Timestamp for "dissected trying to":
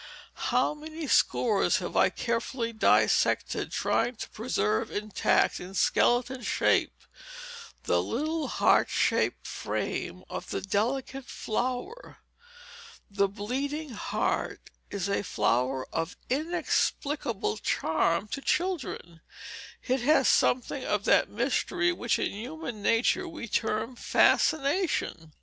2.73-4.29